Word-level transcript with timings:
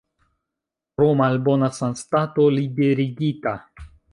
Pro 0.99 1.09
malbona 1.19 1.69
sanstato 1.81 2.49
liberigita. 2.57 3.57